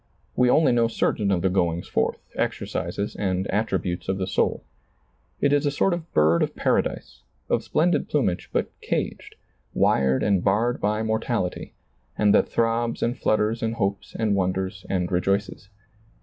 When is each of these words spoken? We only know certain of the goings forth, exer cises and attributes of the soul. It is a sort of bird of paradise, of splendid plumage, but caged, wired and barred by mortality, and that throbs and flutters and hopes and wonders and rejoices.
We 0.35 0.49
only 0.49 0.71
know 0.71 0.87
certain 0.87 1.29
of 1.29 1.43
the 1.43 1.49
goings 1.51 1.87
forth, 1.87 2.17
exer 2.35 2.65
cises 2.65 3.15
and 3.19 3.45
attributes 3.51 4.09
of 4.09 4.17
the 4.17 4.25
soul. 4.25 4.63
It 5.39 5.53
is 5.53 5.67
a 5.67 5.69
sort 5.69 5.93
of 5.93 6.11
bird 6.11 6.41
of 6.41 6.55
paradise, 6.55 7.21
of 7.49 7.63
splendid 7.63 8.09
plumage, 8.09 8.49
but 8.51 8.71
caged, 8.81 9.35
wired 9.75 10.23
and 10.23 10.43
barred 10.43 10.81
by 10.81 11.03
mortality, 11.03 11.75
and 12.17 12.33
that 12.33 12.47
throbs 12.49 13.03
and 13.03 13.15
flutters 13.15 13.61
and 13.61 13.75
hopes 13.75 14.15
and 14.17 14.33
wonders 14.33 14.87
and 14.89 15.11
rejoices. 15.11 15.69